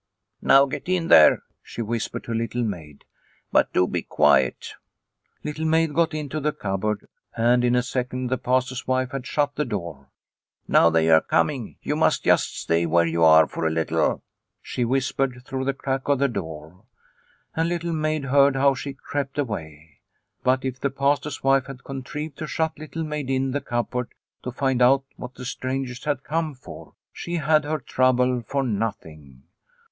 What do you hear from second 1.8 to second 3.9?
whispered to Little Maid;" but do